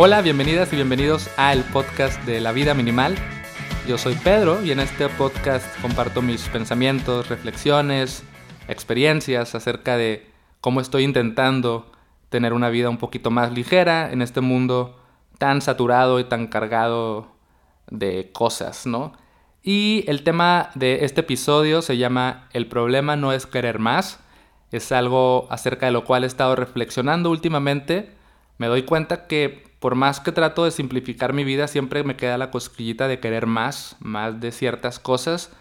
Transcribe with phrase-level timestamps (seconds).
[0.00, 3.16] Hola, bienvenidas y bienvenidos al podcast de la vida minimal.
[3.88, 8.22] Yo soy Pedro y en este podcast comparto mis pensamientos, reflexiones,
[8.68, 10.24] experiencias acerca de
[10.60, 11.90] cómo estoy intentando
[12.28, 15.00] tener una vida un poquito más ligera en este mundo
[15.36, 17.32] tan saturado y tan cargado
[17.90, 19.14] de cosas, ¿no?
[19.64, 24.20] Y el tema de este episodio se llama El problema no es querer más.
[24.70, 28.12] Es algo acerca de lo cual he estado reflexionando últimamente.
[28.58, 32.38] Me doy cuenta que por más que trato de simplificar mi vida, siempre me queda
[32.38, 35.52] la cosquillita de querer más, más de ciertas cosas.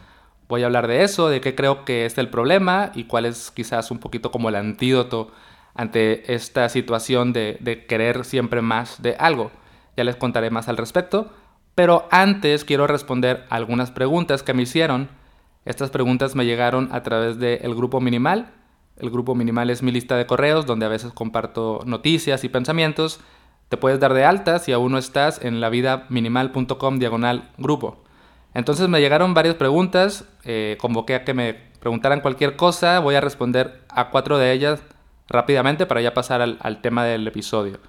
[0.48, 3.52] Voy a hablar de eso, de qué creo que es el problema y cuál es
[3.52, 5.32] quizás un poquito como el antídoto
[5.76, 9.52] ante esta situación de, de querer siempre más de algo.
[9.96, 11.32] Ya les contaré más al respecto.
[11.78, 15.10] Pero antes quiero responder algunas preguntas que me hicieron.
[15.64, 18.52] Estas preguntas me llegaron a través del grupo Minimal.
[18.98, 23.20] El grupo Minimal es mi lista de correos donde a veces comparto noticias y pensamientos.
[23.70, 28.04] Te puedes dar de alta si aún no estás en lavidaminimal.com diagonal grupo.
[28.54, 33.22] Entonces me llegaron varias preguntas, eh, convoqué a que me preguntaran cualquier cosa, voy a
[33.22, 34.82] responder a cuatro de ellas
[35.28, 37.80] rápidamente para ya pasar al, al tema del episodio.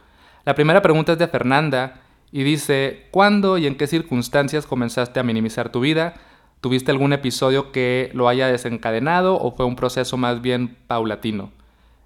[0.44, 2.00] La primera pregunta es de Fernanda
[2.32, 6.14] y dice, ¿cuándo y en qué circunstancias comenzaste a minimizar tu vida?
[6.60, 11.52] ¿Tuviste algún episodio que lo haya desencadenado o fue un proceso más bien paulatino?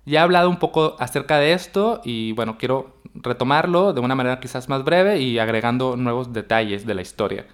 [0.05, 4.41] Ya he hablado un poco acerca de esto y bueno, quiero retomarlo de una manera
[4.41, 7.47] quizás más breve y agregando nuevos detalles de la historia.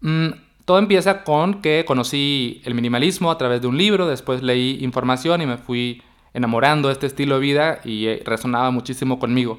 [0.00, 0.28] Mm,
[0.64, 5.40] todo empieza con que conocí el minimalismo a través de un libro, después leí información
[5.40, 6.02] y me fui
[6.34, 9.58] enamorando de este estilo de vida y eh, resonaba muchísimo conmigo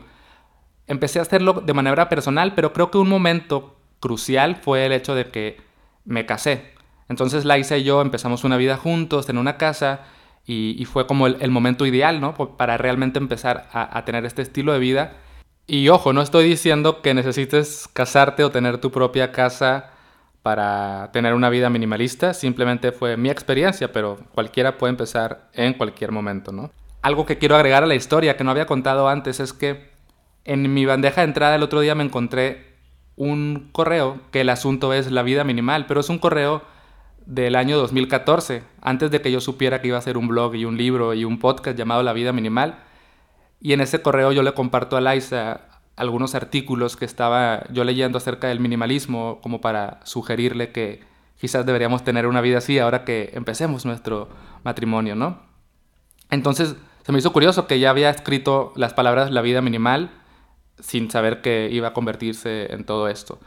[0.92, 5.16] empecé a hacerlo de manera personal, pero creo que un momento crucial fue el hecho
[5.16, 5.58] de que
[6.04, 6.74] me casé.
[7.08, 10.02] Entonces Laisa y yo empezamos una vida juntos en una casa
[10.46, 12.34] y, fue como el, momento ideal, ¿no?
[12.34, 15.18] Para realmente empezar a, a tener este estilo de vida.
[15.68, 19.92] Y ojo, no estoy diciendo que necesites casarte o tener tu propia casa
[20.42, 26.12] para tener una vida minimalista, simplemente fue mi experiencia, pero cualquiera puede empezar en cualquier
[26.12, 26.72] momento, ¿no?
[27.02, 29.92] Algo que quiero agregar a la historia que no había contado antes es que
[30.44, 32.76] en mi bandeja de entrada el otro día me encontré
[33.16, 36.64] un correo que el asunto es la vida minimal, pero es un correo
[37.26, 40.66] del año 2014, antes de que yo supiera que iba a hacer un blog y
[40.66, 42.80] un libro y un podcast llamado La vida minimal.
[43.60, 45.62] Y en ese correo yo le comparto a Laisa
[45.96, 51.04] algunos artículos que estaba yo leyendo acerca del minimalismo como para sugerirle que
[51.40, 54.30] quizás deberíamos tener una vida así ahora que empecemos nuestro
[54.64, 55.42] matrimonio, ¿no?
[56.30, 60.12] Entonces se me hizo curioso que ya había escrito las palabras la vida minimal
[60.80, 63.40] sin saber que iba a convertirse en todo esto.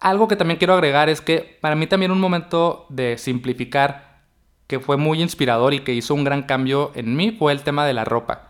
[0.00, 4.22] Algo que también quiero agregar es que para mí también un momento de simplificar
[4.66, 7.84] que fue muy inspirador y que hizo un gran cambio en mí fue el tema
[7.84, 8.48] de la ropa.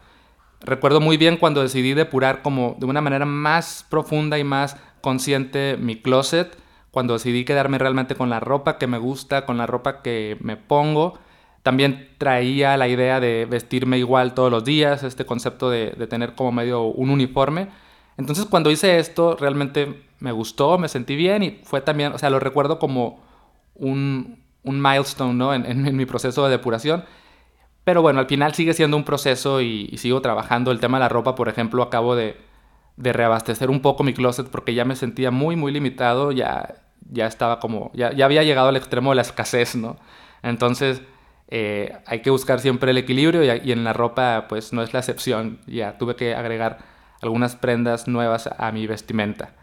[0.60, 5.76] Recuerdo muy bien cuando decidí depurar como de una manera más profunda y más consciente
[5.78, 6.56] mi closet,
[6.90, 10.56] cuando decidí quedarme realmente con la ropa que me gusta, con la ropa que me
[10.56, 11.18] pongo.
[11.62, 16.34] También traía la idea de vestirme igual todos los días, este concepto de, de tener
[16.34, 17.68] como medio un uniforme
[18.20, 22.30] entonces cuando hice esto realmente me gustó, me sentí bien y fue también, o sea,
[22.30, 23.20] lo recuerdo como
[23.74, 25.54] un, un milestone, ¿no?
[25.54, 27.04] En, en, mi proceso de depuración.
[27.84, 30.70] Pero bueno, al final sigue siendo un proceso y, sigo trabajando.
[30.70, 32.36] El tema de la ropa, por ejemplo, acabo de,
[32.96, 36.32] de, reabastecer un poco mi closet porque ya me sentía muy, muy limitado.
[36.32, 36.74] Ya,
[37.10, 39.96] ya estaba como, ya, ya había llegado al extremo de la escasez, ¿no?
[40.42, 41.02] Entonces,
[41.48, 44.92] eh, hay que buscar siempre el equilibrio y, y en la ropa, pues no es
[44.92, 45.60] la excepción.
[45.66, 46.78] Ya tuve que agregar
[47.22, 49.54] algunas prendas nuevas a mi vestimenta.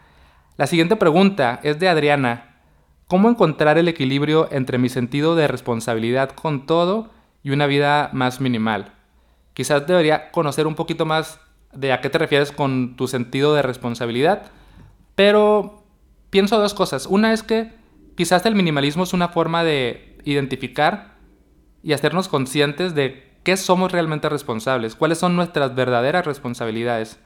[0.58, 2.56] La siguiente pregunta es de Adriana.
[3.06, 7.10] ¿Cómo encontrar el equilibrio entre mi sentido de responsabilidad con todo
[7.44, 8.92] y una vida más minimal?
[9.54, 11.38] Quizás debería conocer un poquito más
[11.72, 14.50] de a qué te refieres con tu sentido de responsabilidad,
[15.14, 15.84] pero
[16.28, 17.06] pienso dos cosas.
[17.06, 17.72] Una es que
[18.16, 21.18] quizás el minimalismo es una forma de identificar
[21.84, 27.20] y hacernos conscientes de qué somos realmente responsables, cuáles son nuestras verdaderas responsabilidades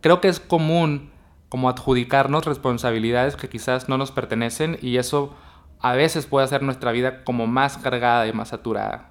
[0.00, 1.10] creo que es común
[1.48, 5.34] como adjudicarnos responsabilidades que quizás no nos pertenecen y eso
[5.80, 9.10] a veces puede hacer nuestra vida como más cargada y más saturada.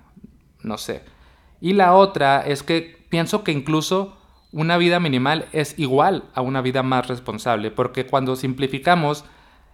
[0.61, 1.03] No sé.
[1.61, 4.17] Y la otra es que pienso que incluso
[4.51, 9.25] una vida minimal es igual a una vida más responsable, porque cuando simplificamos,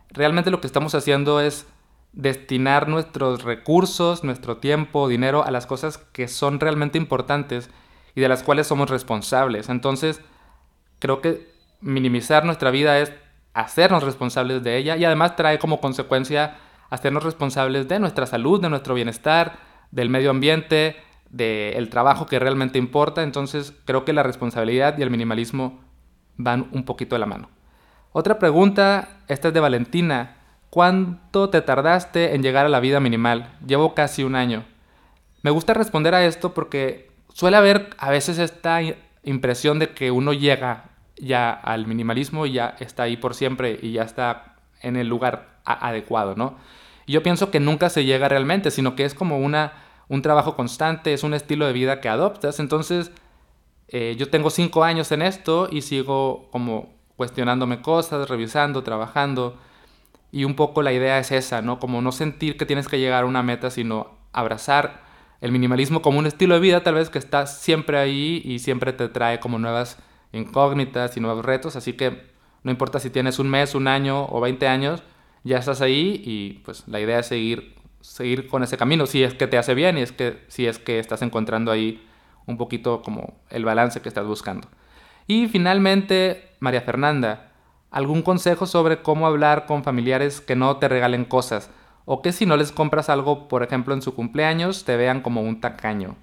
[0.10, 1.68] realmente lo que estamos haciendo es
[2.14, 7.70] destinar nuestros recursos, nuestro tiempo, dinero a las cosas que son realmente importantes
[8.16, 9.70] y de las cuales somos responsables.
[9.70, 10.22] Entonces,
[11.04, 11.53] Creo que
[11.84, 13.14] minimizar nuestra vida es
[13.54, 16.56] hacernos responsables de ella y además trae como consecuencia
[16.90, 19.58] hacernos responsables de nuestra salud, de nuestro bienestar,
[19.92, 20.96] del medio ambiente,
[21.30, 23.24] del trabajo que realmente importa.
[23.24, 25.82] Entonces creo que la responsabilidad y el minimalismo
[26.38, 27.50] van un poquito de la mano.
[28.12, 30.38] Otra pregunta, esta es de Valentina.
[30.70, 33.56] ¿Cuánto te tardaste en llegar a la vida minimal?
[33.66, 34.64] Llevo casi un año.
[35.42, 38.80] Me gusta responder a esto porque suele haber a veces esta
[39.24, 43.94] impresión de que uno llega ya al minimalismo y ya está ahí por siempre y
[43.94, 46.58] ya está en el lugar adecuado, ¿no?
[47.08, 49.74] Yo pienso que nunca se llega realmente, sino que es como una,
[50.08, 52.60] un trabajo constante, es un estilo de vida que adoptas.
[52.60, 53.12] Entonces,
[53.90, 59.58] eh, yo tengo cinco años en esto y sigo como cuestionándome cosas, revisando, trabajando.
[60.32, 61.80] Y un poco la idea es esa, ¿no?
[61.80, 65.04] Como no sentir que tienes que llegar a una meta, sino abrazar
[65.42, 68.94] el minimalismo como un estilo de vida, tal vez que está siempre ahí y siempre
[68.94, 69.98] te trae como nuevas
[70.34, 71.76] incógnitas y nuevos retos.
[71.78, 72.34] Así que
[72.64, 75.04] no importa si tienes un mes, un año o 20 años,
[75.44, 79.34] ya estás ahí y pues la idea es seguir, seguir con ese camino, si es
[79.34, 82.06] que te hace bien y es que, si es que estás encontrando ahí
[82.46, 84.68] un poquito como el balance que estás buscando.
[85.28, 87.52] Y finalmente, María Fernanda,
[87.92, 91.70] ¿algún consejo sobre cómo hablar con familiares que no te regalen cosas?
[92.06, 95.42] O que si no les compras algo, por ejemplo, en su cumpleaños, te vean como
[95.42, 96.16] un tacaño.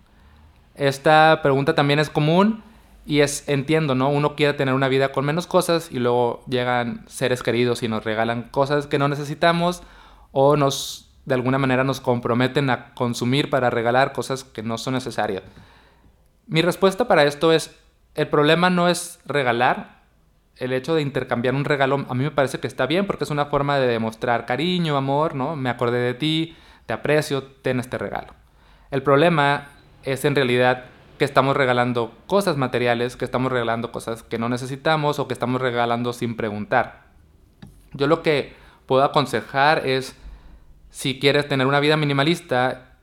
[0.74, 2.62] Esta pregunta también es común
[3.10, 4.08] y es, entiendo, ¿no?
[4.08, 8.04] Uno quiere tener una vida con menos cosas y luego llegan seres queridos y nos
[8.04, 9.82] regalan cosas que no necesitamos
[10.30, 14.94] o nos, de alguna manera, nos comprometen a consumir para regalar cosas que no son
[14.94, 15.42] necesarias.
[16.46, 17.76] Mi respuesta para esto es,
[18.14, 20.04] el problema no es regalar,
[20.54, 23.30] el hecho de intercambiar un regalo a mí me parece que está bien porque es
[23.30, 25.56] una forma de demostrar cariño, amor, ¿no?
[25.56, 26.56] Me acordé de ti,
[26.86, 28.34] te aprecio, ten este regalo.
[28.92, 29.66] El problema
[30.04, 30.84] es en realidad
[31.20, 35.60] que estamos regalando cosas materiales, que estamos regalando cosas que no necesitamos o que estamos
[35.60, 37.08] regalando sin preguntar.
[37.92, 38.54] Yo lo que
[38.86, 40.16] puedo aconsejar es,
[40.88, 42.96] si quieres tener una vida minimalista,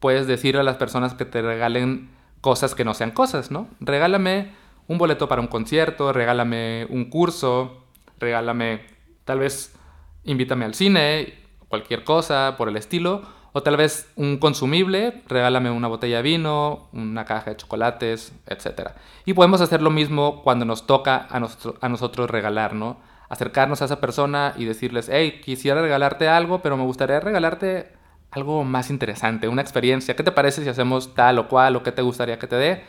[0.00, 3.68] puedes decirle a las personas que te regalen cosas que no sean cosas, ¿no?
[3.78, 4.50] Regálame
[4.88, 7.84] un boleto para un concierto, regálame un curso,
[8.18, 8.80] regálame,
[9.24, 9.76] tal vez
[10.24, 11.34] invítame al cine,
[11.68, 16.88] cualquier cosa por el estilo, o tal vez un consumible, regálame una botella de vino,
[16.92, 18.90] una caja de chocolates, etc.
[19.24, 21.36] Y podemos hacer lo mismo cuando nos toca a,
[21.80, 22.98] a nosotros regalar, ¿no?
[23.28, 27.92] Acercarnos a esa persona y decirles, hey, quisiera regalarte algo, pero me gustaría regalarte
[28.30, 30.14] algo más interesante, una experiencia.
[30.14, 32.84] ¿Qué te parece si hacemos tal o cual o qué te gustaría que te dé?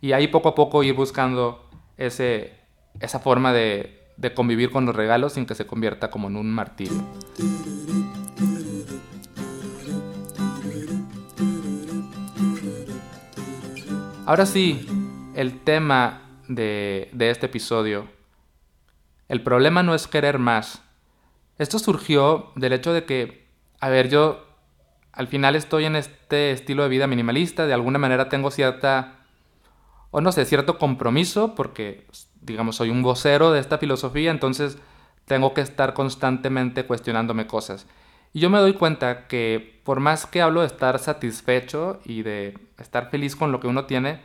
[0.00, 2.52] Y ahí poco a poco ir buscando ese,
[3.00, 6.50] esa forma de, de convivir con los regalos sin que se convierta como en un
[6.50, 7.02] martirio.
[14.26, 14.86] Ahora sí,
[15.34, 18.08] el tema de, este episodio.
[19.28, 20.82] El problema no es querer más.
[21.58, 23.46] Esto surgió del hecho de que,
[23.80, 24.46] a ver, yo
[25.12, 29.26] al final estoy en este estilo de vida minimalista, de alguna manera tengo cierta,
[30.10, 32.06] o no sé, cierto compromiso, porque,
[32.40, 34.78] digamos, soy un vocero de esta filosofía, entonces
[35.26, 37.86] tengo que estar constantemente cuestionándome cosas.
[38.34, 42.58] Y yo me doy cuenta que por más que hablo de estar satisfecho y de
[42.78, 44.20] estar feliz con lo que uno tiene,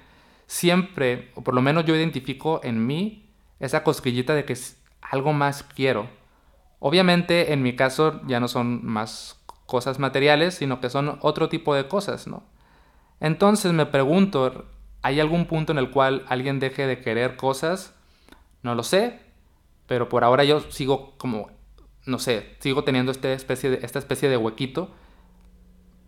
[0.47, 3.29] siempre, o por lo menos yo identifico en mí,
[3.59, 4.57] esa cosquillita de que
[5.01, 6.09] algo más quiero.
[6.79, 11.75] Obviamente en mi caso ya no son más cosas materiales, sino que son otro tipo
[11.75, 12.43] de cosas, ¿no?
[13.19, 14.65] Entonces me pregunto,
[15.03, 17.93] ¿hay algún punto en el cual alguien deje de querer cosas?
[18.63, 19.19] No lo sé,
[19.85, 21.58] pero por ahora yo sigo como
[22.09, 24.89] no sé, sigo teniendo este especie de, esta especie de huequito.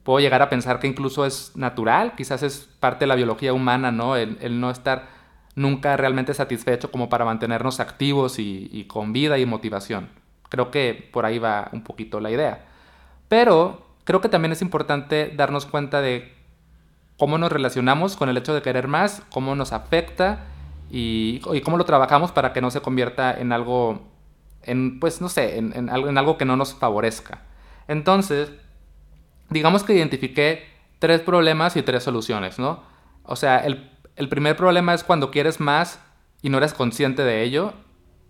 [0.03, 3.91] Puedo llegar a pensar que incluso es natural, quizás es parte de la biología humana,
[3.91, 4.15] ¿no?
[4.15, 5.09] El, no estar
[5.55, 10.09] nunca realmente satisfecho como para mantenernos activos y, con vida y motivación.
[10.49, 12.65] Creo que por ahí va un poquito la idea.
[13.27, 16.33] Pero creo que también es importante darnos cuenta de
[17.17, 20.45] cómo nos relacionamos con el hecho de querer más, cómo nos afecta
[20.89, 24.10] y, y cómo lo trabajamos para que no se convierta en algo
[24.63, 27.41] en, pues no sé, en, algo, que no nos favorezca.
[27.87, 28.51] Entonces,
[29.49, 30.65] digamos que identifiqué
[30.99, 32.83] tres problemas y tres soluciones, ¿no?
[33.23, 33.89] O sea, el,
[34.29, 35.99] primer problema es cuando quieres más
[36.41, 37.73] y no eres consciente de ello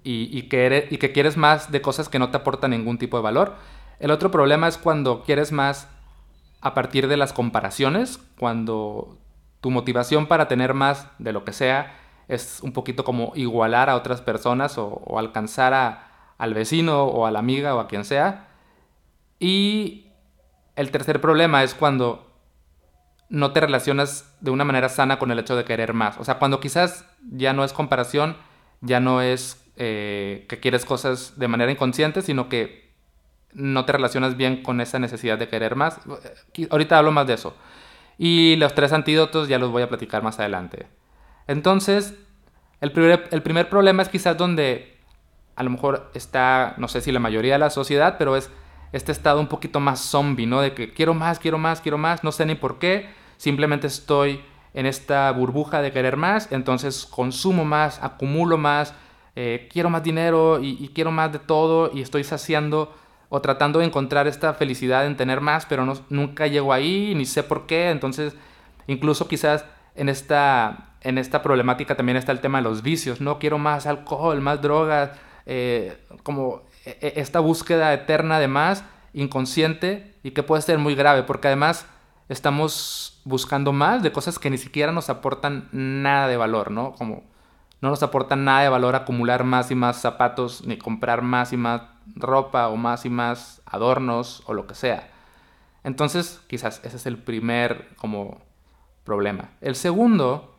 [0.04, 3.18] y, y, que y que quieres más de cosas que no te aportan ningún tipo
[3.18, 3.56] de valor.
[4.00, 5.88] El otro problema es cuando quieres más
[6.62, 9.18] a partir de las comparaciones, cuando
[9.60, 11.98] tu motivación para tener más de lo que sea
[12.28, 16.11] es un poquito como igualar a otras personas o alcanzar a,
[16.42, 18.48] al vecino o a la amiga o a quien sea.
[19.40, 20.08] Y
[20.76, 22.28] el tercer problema es cuando
[23.30, 26.18] no te relacionas de una manera sana con el hecho de querer más.
[26.18, 28.36] O sea, cuando quizás ya no es comparación,
[28.82, 32.92] ya no es eh, que quieres cosas de manera inconsciente, sino que
[33.54, 36.00] no te relacionas bien con esa necesidad de querer más.
[36.72, 37.56] Ahorita hablo más de eso.
[38.18, 40.88] Y los tres antídotos ya los voy a platicar más adelante.
[41.48, 42.16] Entonces,
[42.82, 44.91] El primer, el primer problema es quizás donde
[45.62, 48.50] a lo mejor está, no sé si la mayoría de la sociedad, pero es
[48.94, 50.60] este estado un poquito más zombie, ¿no?
[50.60, 54.42] De que quiero más, quiero más, quiero más, no sé ni por qué, simplemente estoy
[54.74, 58.96] en esta burbuja de querer más, entonces consumo más, acumulo más,
[59.36, 62.92] eh, quiero más dinero y, quiero más de todo y estoy saciando
[63.30, 67.44] o tratando de encontrar esta felicidad en tener más, pero nunca llego ahí, ni sé
[67.44, 68.36] por qué, entonces
[68.88, 69.64] incluso quizás
[69.94, 73.86] en esta, en esta problemática también está el tema de los vicios, no quiero más
[73.86, 75.12] alcohol, más drogas,
[75.46, 78.84] eh, como e, e, esta búsqueda eterna de más,
[79.14, 81.86] inconsciente y que puede ser muy grave, porque además
[82.30, 86.94] estamos buscando más de cosas que ni siquiera nos aportan nada de valor, ¿no?
[86.94, 87.24] Como
[87.82, 91.58] no nos aportan nada de valor acumular más y más zapatos, ni comprar más y
[91.58, 91.82] más
[92.16, 95.10] ropa o más y más adornos o lo que sea.
[95.84, 98.42] Entonces, quizás ese es el primer como
[99.04, 99.50] problema.
[99.62, 100.56] El segundo,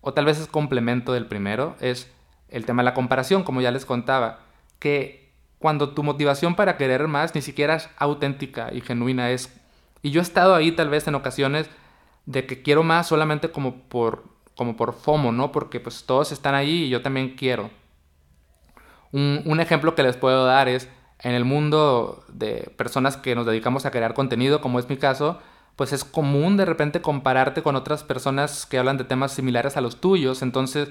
[0.00, 2.10] o tal vez es complemento del primero, es
[2.54, 4.38] el tema de la comparación, como ya les contaba,
[4.78, 9.52] que cuando tu motivación para querer más ni siquiera es auténtica y genuina es...
[10.02, 11.68] Y yo he estado ahí tal vez en ocasiones
[12.26, 14.24] de que quiero más solamente como por,
[14.56, 15.50] como por FOMO, ¿no?
[15.50, 17.70] Porque pues todos están ahí y yo también quiero.
[19.10, 20.88] Un, un ejemplo que les puedo dar es
[21.20, 25.40] en el mundo de personas que nos dedicamos a crear contenido, como es mi caso,
[25.74, 29.80] pues es común de repente compararte con otras personas que hablan de temas similares a
[29.80, 30.42] los tuyos.
[30.42, 30.90] Entonces,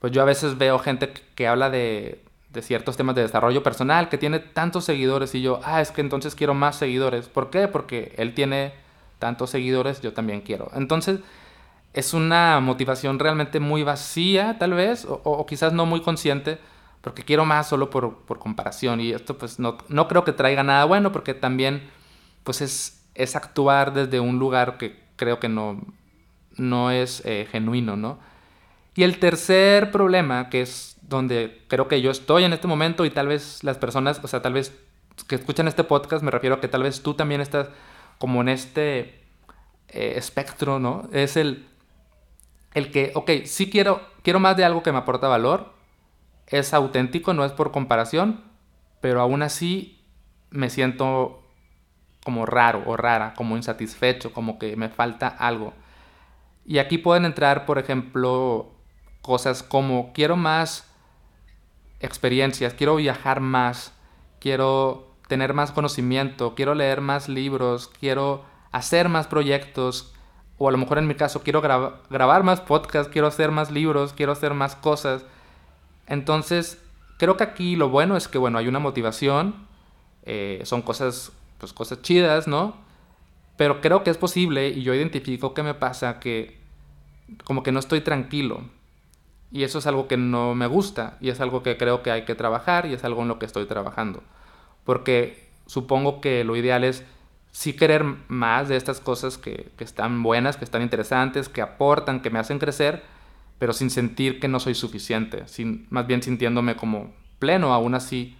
[0.00, 2.24] pues yo a veces veo gente que habla de,
[2.60, 6.34] ciertos temas de desarrollo personal, que tiene tantos seguidores y yo, ah, es que entonces
[6.34, 7.28] quiero más seguidores.
[7.28, 7.68] ¿Por qué?
[7.68, 8.72] Porque él tiene
[9.20, 10.70] tantos seguidores, yo también quiero.
[10.74, 11.20] Entonces,
[11.92, 16.58] es una motivación realmente muy vacía, tal vez, o, quizás no muy consciente,
[17.00, 19.00] porque quiero más solo por, por comparación.
[19.00, 21.88] Y esto pues no, no, creo que traiga nada bueno, porque también
[22.44, 25.80] pues es, es actuar desde un lugar que creo que no,
[26.56, 28.18] no es eh, genuino, ¿no?
[28.98, 33.10] Y el tercer problema, que es donde creo que yo estoy en este momento y
[33.10, 34.76] tal vez las personas, o sea, tal vez
[35.28, 37.68] que escuchan este podcast, me refiero a que tal vez tú también estás
[38.18, 39.22] como en este
[39.86, 41.08] eh, espectro, ¿no?
[41.12, 41.68] Es el,
[42.74, 45.74] el que, ok, sí quiero, quiero más de algo que me aporta valor,
[46.48, 48.42] es auténtico, no es por comparación,
[49.00, 50.04] pero aún así
[50.50, 51.44] me siento
[52.24, 55.72] como raro o rara, como insatisfecho, como que me falta algo.
[56.66, 58.74] Y aquí pueden entrar, por ejemplo,
[59.28, 60.90] cosas como quiero más
[62.00, 63.92] experiencias, quiero viajar más,
[64.40, 70.14] quiero tener más conocimiento, quiero leer más libros, quiero hacer más proyectos,
[70.56, 74.14] o a lo mejor en mi caso quiero grabar más podcasts, quiero hacer más libros,
[74.14, 75.26] quiero hacer más cosas.
[76.06, 76.82] Entonces,
[77.18, 79.66] creo que aquí lo bueno es que, bueno, hay una motivación,
[80.22, 82.76] eh, son cosas pues cosas chidas, ¿no?
[83.58, 86.56] Pero creo que es posible y yo identifico que me pasa que
[87.44, 88.77] como que no estoy tranquilo.
[89.50, 92.24] Y eso es algo que no me gusta y es algo que creo que hay
[92.24, 94.22] que trabajar y es algo en lo que estoy trabajando.
[94.84, 97.04] Porque supongo que lo ideal es
[97.50, 102.20] sí querer más de estas cosas que, que están buenas, que están interesantes, que aportan,
[102.20, 103.02] que me hacen crecer,
[103.58, 108.36] pero sin sentir que no soy suficiente, sin, más bien sintiéndome como pleno aún así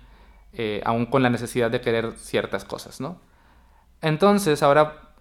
[0.55, 3.21] eh, aún con la necesidad de querer ciertas cosas, ¿no?
[4.01, 5.15] Entonces, ahora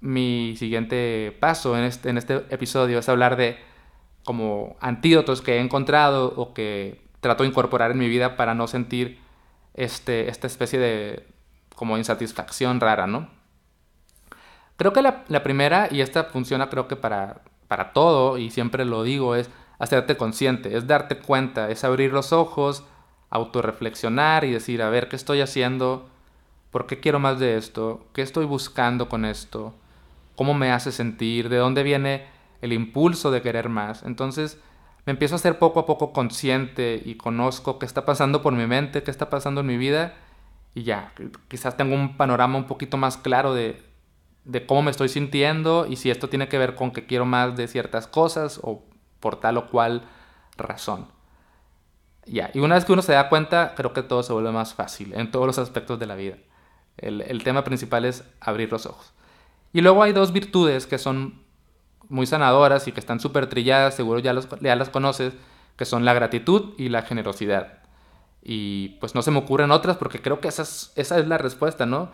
[0.00, 3.58] mi siguiente paso en este, en este episodio es hablar de
[4.24, 8.66] como antídotos que he encontrado o que trato de incorporar en mi vida para no
[8.66, 9.20] sentir
[9.74, 11.26] este, esta especie de
[11.74, 13.28] como insatisfacción rara, ¿no?
[14.76, 18.84] Creo que la, la primera, y esta funciona creo que para, para todo, y siempre
[18.84, 22.84] lo digo, es hacerte consciente, es darte cuenta, es abrir los ojos,
[23.30, 26.08] autorreflexionar y decir, a ver, ¿qué estoy haciendo?
[26.70, 28.06] ¿Por qué quiero más de esto?
[28.12, 29.74] ¿Qué estoy buscando con esto?
[30.36, 31.48] ¿Cómo me hace sentir?
[31.48, 32.26] ¿De dónde viene
[32.62, 34.02] el impulso de querer más?
[34.02, 34.58] Entonces
[35.04, 38.66] me empiezo a ser poco a poco consciente y conozco qué está pasando por mi
[38.66, 40.14] mente, qué está pasando en mi vida
[40.74, 41.12] y ya,
[41.48, 43.82] quizás tengo un panorama un poquito más claro de,
[44.66, 47.68] cómo me estoy sintiendo y si esto tiene que ver con que quiero más de
[47.68, 48.84] ciertas cosas o
[49.20, 50.08] por tal o cual
[50.56, 51.08] razón.
[52.24, 54.74] Ya, y una vez que uno se da cuenta, creo que todo se vuelve más
[54.74, 56.36] fácil en todos los aspectos de la vida.
[56.96, 59.12] El, tema principal es abrir los ojos.
[59.72, 61.41] Y luego hay dos virtudes que son
[62.12, 65.32] muy sanadoras y que están súper trilladas, seguro ya, ya las conoces,
[65.76, 67.78] que son la gratitud y la generosidad.
[68.42, 71.38] Y pues no se me ocurren otras porque creo que esa es, esa es la
[71.38, 72.10] respuesta, ¿no?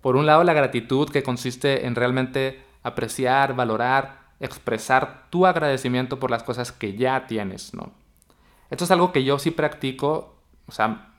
[0.00, 6.30] Por un lado, la gratitud que consiste en realmente apreciar, valorar, expresar tu agradecimiento por
[6.30, 7.92] las cosas que ya tienes, ¿no?
[8.70, 10.34] Esto es algo que yo sí practico,
[10.66, 11.12] o sea,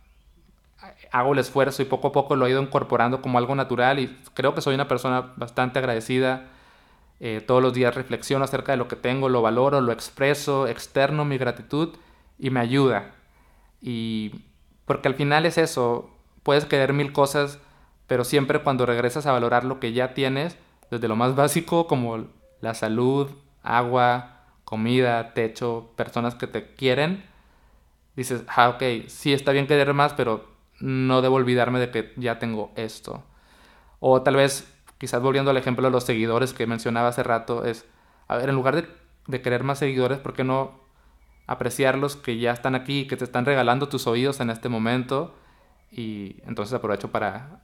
[1.12, 4.18] hago el esfuerzo y poco a poco lo he ido incorporando como algo natural y
[4.34, 6.50] creo que soy una persona bastante agradecida
[7.20, 11.26] Eh, todos los días reflexiono acerca de lo que tengo, lo valoro, lo expreso, externo
[11.26, 11.96] mi gratitud
[12.38, 13.12] y me ayuda.
[13.82, 14.32] Y
[14.86, 16.10] porque al final es eso,
[16.44, 17.60] puedes querer mil cosas,
[18.08, 20.58] pero siempre cuando regresas a valorar lo que ya tienes,
[20.92, 22.28] desde lo más básico como
[22.62, 23.30] la salud,
[23.62, 27.24] agua, comida, techo, personas que te quieren,
[28.16, 30.48] dices, ah, ok, sí está bien querer más, pero
[30.80, 33.24] no debo olvidarme de que ya tengo esto.
[34.00, 34.73] O tal vez,
[35.04, 37.86] quizás volviendo al ejemplo de los seguidores que mencionaba hace rato, es,
[38.30, 38.88] a ver, en lugar de,
[39.28, 40.80] de querer más seguidores, ¿por qué no
[41.46, 45.36] apreciarlos que ya están aquí, que te están regalando tus oídos en este momento?
[45.92, 47.60] Y entonces aprovecho para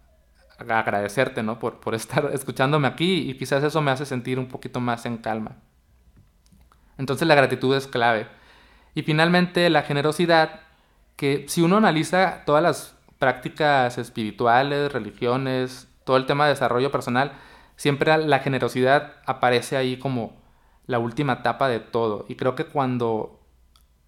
[0.58, 1.60] agradecerte, ¿no?
[1.60, 5.16] Por, por estar escuchándome aquí y quizás eso me hace sentir un poquito más en
[5.16, 5.56] calma.
[6.98, 8.28] Entonces la gratitud es clave.
[8.96, 10.60] Y finalmente la generosidad,
[11.16, 17.34] que si uno analiza todas las prácticas espirituales, religiones, todo el tema de desarrollo personal,
[17.76, 20.42] siempre la generosidad aparece ahí como
[20.88, 22.26] la última etapa de todo.
[22.28, 23.40] Y creo que cuando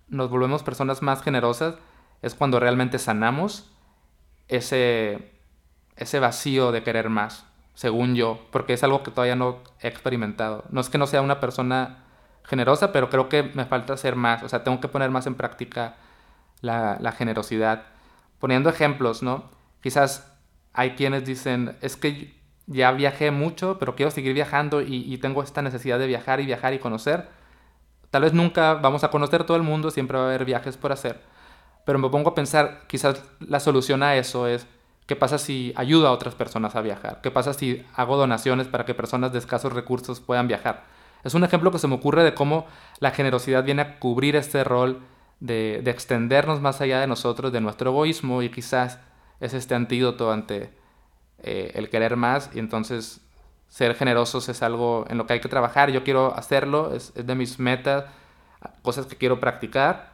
[0.08, 1.76] nos volvemos personas más generosas
[2.24, 3.72] es cuando realmente sanamos
[4.48, 5.32] ese,
[5.96, 10.64] ese vacío de querer más, según yo, porque es algo que todavía no he experimentado.
[10.72, 12.06] No es que no sea una persona
[12.44, 15.36] generosa, pero creo que me falta hacer más, o sea, tengo que poner más en
[15.36, 15.98] práctica
[16.62, 17.84] la, la generosidad.
[18.40, 19.52] Poniendo ejemplos, ¿no?
[19.84, 20.31] Quizás
[20.74, 22.34] hay quienes dicen, es que
[22.68, 26.74] ya viajé mucho, pero quiero seguir viajando y, tengo esta necesidad de viajar y viajar
[26.74, 27.28] y conocer.
[28.10, 30.92] Tal vez nunca vamos a conocer todo el mundo, siempre va a haber viajes por
[30.92, 31.22] hacer.
[31.86, 34.68] Pero me pongo a pensar, quizás la solución a eso es,
[35.08, 37.22] ¿qué pasa si ayudo a otras personas a viajar?
[37.22, 40.84] ¿Qué pasa si hago donaciones para que personas de escasos recursos puedan viajar?
[41.24, 42.66] Es un ejemplo que se me ocurre de cómo
[43.00, 45.02] la generosidad viene a cubrir este rol
[45.40, 49.00] de, extendernos más allá de nosotros, de nuestro egoísmo, y quizás
[49.42, 50.72] es este antídoto ante
[51.44, 53.20] eh, el querer más, y entonces
[53.68, 57.36] ser generosos es algo en lo que hay que trabajar, yo quiero hacerlo, es, de
[57.36, 58.06] mis metas,
[58.82, 60.14] cosas que quiero practicar,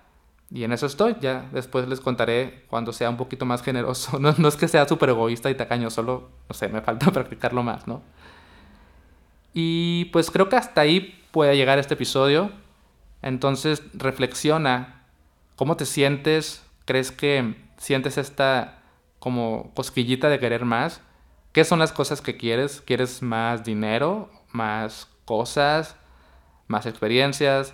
[0.49, 4.33] y en eso estoy, ya después les contaré cuando sea un poquito más generoso, no,
[4.35, 7.87] no es que sea súper egoísta y tacaño, solo, no sé, me falta practicarlo más,
[7.87, 8.01] ¿no?
[9.59, 12.51] Y pues creo que hasta ahí puede llegar este episodio.
[13.23, 15.01] Entonces reflexiona.
[15.55, 18.76] Cómo te sientes, crees que sientes esta
[19.19, 21.01] como cosquillita de querer más.
[21.51, 22.81] ¿Qué son las cosas que quieres?
[22.81, 24.29] ¿Quieres más dinero?
[24.51, 25.95] ¿Más cosas?
[26.67, 27.73] ¿Más experiencias?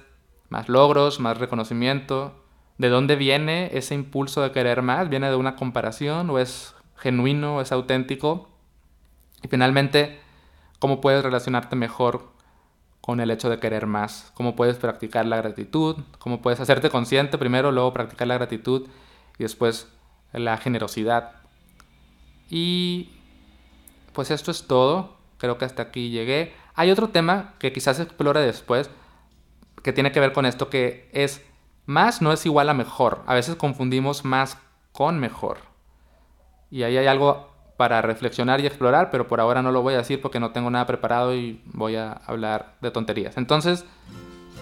[0.50, 1.20] ¿Más logros?
[1.20, 2.44] ¿Más reconocimiento?
[2.78, 5.10] ¿De dónde viene ese impulso de querer más?
[5.10, 8.50] ¿Viene de una comparación o es genuino, es auténtico?
[9.44, 10.20] Y finalmente,
[10.80, 12.34] cómo puedes relacionarte mejor
[13.04, 17.38] con el hecho de querer más, cómo puedes practicar la gratitud, cómo puedes hacerte consciente
[17.38, 18.88] primero, luego practicar la gratitud
[19.38, 19.90] y después
[20.34, 21.32] la generosidad.
[22.50, 23.10] Y
[24.14, 26.54] pues esto es todo, creo que hasta aquí llegué.
[26.76, 28.90] Hay otro tema que quizás explore después,
[29.82, 31.44] que tiene que ver con esto, que es
[31.86, 33.24] más no es igual a mejor.
[33.26, 34.58] A veces confundimos más
[34.92, 35.58] con mejor.
[36.72, 39.98] Y ahí hay algo para reflexionar y explorar, pero por ahora no lo voy a
[39.98, 43.38] decir porque no tengo nada preparado y voy a hablar de tonterías.
[43.38, 43.86] Entonces,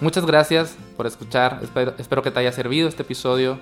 [0.00, 3.58] muchas gracias por escuchar, espero, que te haya servido este episodio,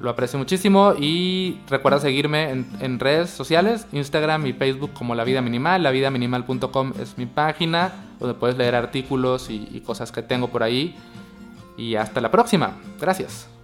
[0.00, 5.42] lo aprecio muchísimo y recuerda seguirme en, redes sociales, Instagram y Facebook como La Vida
[5.42, 10.96] Minimal, lavidaminimal.com es mi página donde puedes leer artículos y cosas que tengo por ahí.
[11.76, 13.57] Y hasta la próxima, gracias.